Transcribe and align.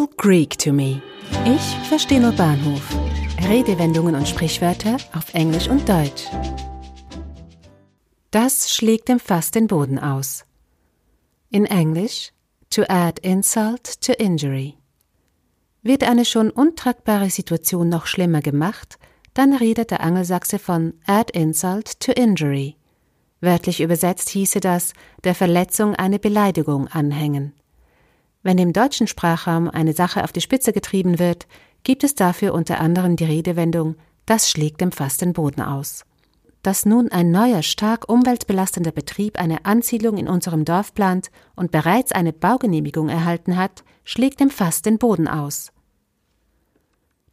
all 0.00 0.08
Greek 0.16 0.58
to 0.58 0.72
me. 0.72 1.02
Ich 1.44 1.88
verstehe 1.88 2.20
nur 2.20 2.32
Bahnhof. 2.32 2.82
Redewendungen 3.48 4.14
und 4.14 4.28
Sprichwörter 4.28 4.96
auf 5.14 5.34
Englisch 5.34 5.68
und 5.68 5.88
Deutsch. 5.88 6.24
Das 8.30 8.72
schlägt 8.72 9.08
dem 9.08 9.18
Fass 9.18 9.50
den 9.50 9.66
Boden 9.66 9.98
aus. 9.98 10.44
In 11.50 11.66
Englisch 11.66 12.32
to 12.70 12.82
add 12.88 13.20
insult 13.22 14.00
to 14.00 14.12
injury. 14.12 14.76
Wird 15.82 16.04
eine 16.04 16.24
schon 16.24 16.50
untragbare 16.50 17.30
Situation 17.30 17.88
noch 17.88 18.06
schlimmer 18.06 18.40
gemacht, 18.40 18.98
dann 19.34 19.54
redet 19.54 19.90
der 19.90 20.00
Angelsachse 20.00 20.58
von 20.58 20.94
add 21.06 21.38
insult 21.38 22.00
to 22.00 22.12
injury. 22.12 22.76
Wörtlich 23.40 23.80
übersetzt 23.80 24.28
hieße 24.30 24.60
das 24.60 24.92
der 25.24 25.34
Verletzung 25.34 25.94
eine 25.94 26.18
Beleidigung 26.18 26.88
anhängen. 26.88 27.54
Wenn 28.42 28.58
im 28.58 28.72
deutschen 28.72 29.06
Sprachraum 29.06 29.68
eine 29.68 29.92
Sache 29.92 30.24
auf 30.24 30.32
die 30.32 30.40
Spitze 30.40 30.72
getrieben 30.72 31.18
wird, 31.18 31.46
gibt 31.82 32.04
es 32.04 32.14
dafür 32.14 32.54
unter 32.54 32.80
anderem 32.80 33.16
die 33.16 33.24
Redewendung 33.24 33.96
das 34.30 34.48
schlägt 34.48 34.80
dem 34.80 34.92
Fass 34.92 35.16
den 35.16 35.32
Boden 35.32 35.60
aus. 35.60 36.04
Dass 36.62 36.86
nun 36.86 37.10
ein 37.10 37.32
neuer, 37.32 37.64
stark 37.64 38.08
umweltbelastender 38.08 38.92
Betrieb 38.92 39.40
eine 39.40 39.64
Ansiedlung 39.64 40.18
in 40.18 40.28
unserem 40.28 40.64
Dorf 40.64 40.94
plant 40.94 41.32
und 41.56 41.72
bereits 41.72 42.12
eine 42.12 42.32
Baugenehmigung 42.32 43.08
erhalten 43.08 43.56
hat, 43.56 43.82
schlägt 44.04 44.38
dem 44.38 44.50
Fass 44.50 44.82
den 44.82 44.98
Boden 44.98 45.26
aus. 45.26 45.72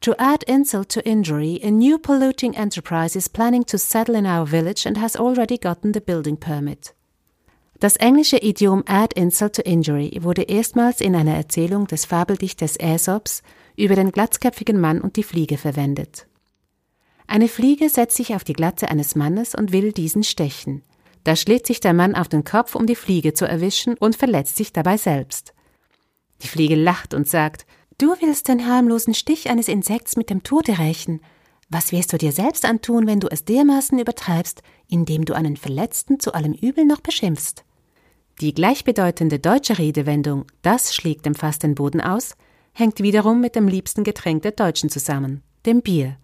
To 0.01 0.13
add 0.17 0.43
insult 0.51 0.89
to 0.89 1.01
injury, 1.01 1.61
a 1.63 1.69
new 1.69 1.99
polluting 1.99 2.55
enterprise 2.55 3.15
is 3.15 3.29
planning 3.29 3.63
to 3.67 3.77
settle 3.77 4.15
in 4.15 4.25
our 4.25 4.47
village 4.47 4.87
and 4.87 4.99
has 4.99 5.15
already 5.15 5.59
gotten 5.59 5.93
the 5.93 5.99
building 5.99 6.39
permit. 6.39 6.95
Das 7.79 7.95
englische 7.95 8.37
Idiom 8.37 8.83
add 8.87 9.19
insult 9.19 9.53
to 9.53 9.61
injury 9.61 10.17
wurde 10.21 10.43
erstmals 10.43 10.99
in 10.99 11.15
einer 11.15 11.35
Erzählung 11.35 11.85
des 11.85 12.05
Fabeldichters 12.05 12.79
Aesops 12.79 13.43
über 13.75 13.95
den 13.95 14.11
glatzköpfigen 14.11 14.79
Mann 14.79 14.99
und 14.99 15.15
die 15.15 15.23
Fliege 15.23 15.57
verwendet. 15.57 16.27
Eine 17.27 17.47
Fliege 17.47 17.89
setzt 17.89 18.17
sich 18.17 18.33
auf 18.33 18.43
die 18.43 18.53
Glatze 18.53 18.89
eines 18.89 19.15
Mannes 19.15 19.53
und 19.53 19.73
will 19.73 19.91
diesen 19.91 20.23
stechen. 20.23 20.81
Da 21.23 21.35
schlägt 21.35 21.67
sich 21.67 21.79
der 21.79 21.93
Mann 21.93 22.15
auf 22.15 22.29
den 22.29 22.43
Kopf, 22.43 22.73
um 22.73 22.87
die 22.87 22.95
Fliege 22.95 23.33
zu 23.33 23.45
erwischen 23.45 23.95
und 23.95 24.15
verletzt 24.15 24.55
sich 24.55 24.73
dabei 24.73 24.97
selbst. 24.97 25.53
Die 26.41 26.47
Fliege 26.47 26.75
lacht 26.75 27.13
und 27.13 27.27
sagt, 27.27 27.67
Du 27.99 28.15
willst 28.21 28.47
den 28.47 28.67
harmlosen 28.67 29.13
Stich 29.13 29.49
eines 29.49 29.67
Insekts 29.67 30.15
mit 30.15 30.29
dem 30.29 30.43
Tode 30.43 30.79
rächen. 30.79 31.19
Was 31.69 31.91
wirst 31.91 32.13
du 32.13 32.17
dir 32.17 32.31
selbst 32.31 32.63
antun, 32.63 33.07
wenn 33.07 33.19
du 33.19 33.27
es 33.27 33.43
dermaßen 33.43 33.99
übertreibst, 33.99 34.61
indem 34.87 35.25
du 35.25 35.33
einen 35.33 35.57
Verletzten 35.57 36.19
zu 36.19 36.33
allem 36.33 36.53
Übel 36.53 36.85
noch 36.85 37.01
beschimpfst? 37.01 37.65
Die 38.39 38.53
gleichbedeutende 38.53 39.39
deutsche 39.39 39.79
Redewendung 39.79 40.45
Das 40.61 40.93
schlägt 40.93 41.25
dem 41.25 41.33
Fass 41.33 41.57
den 41.57 41.73
Boden 41.73 42.01
aus 42.01 42.35
hängt 42.71 43.01
wiederum 43.01 43.41
mit 43.41 43.55
dem 43.55 43.67
liebsten 43.67 44.03
Getränk 44.03 44.43
der 44.43 44.51
Deutschen 44.51 44.91
zusammen, 44.91 45.41
dem 45.65 45.81
Bier. 45.81 46.17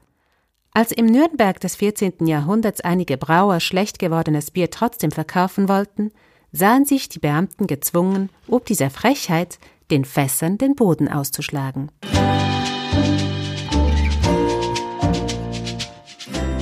Als 0.71 0.91
im 0.91 1.07
Nürnberg 1.07 1.59
des 1.59 1.75
14. 1.75 2.27
Jahrhunderts 2.27 2.81
einige 2.81 3.17
Brauer 3.17 3.59
schlecht 3.59 3.97
gewordenes 3.97 4.51
Bier 4.51 4.69
trotzdem 4.69 5.09
verkaufen 5.09 5.67
wollten, 5.67 6.11
sahen 6.51 6.85
sich 6.85 7.09
die 7.09 7.17
Beamten 7.17 7.65
gezwungen, 7.65 8.29
ob 8.47 8.67
dieser 8.67 8.91
Frechheit 8.91 9.57
den 9.89 10.05
Fässern 10.05 10.59
den 10.59 10.75
Boden 10.75 11.07
auszuschlagen. 11.07 11.91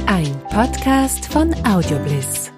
Ein 0.06 0.42
Podcast 0.50 1.26
von 1.26 1.54
Audiobliss. 1.66 2.51